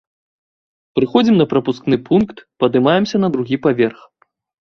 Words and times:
Прыходзім 0.99 1.35
на 1.41 1.45
прапускны 1.51 1.99
пункт, 2.07 2.37
падымаемся 2.63 3.17
на 3.23 3.27
другі 3.35 3.57
паверх. 3.67 3.99